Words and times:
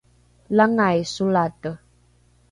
langai 0.57 0.99
solate 1.13 1.69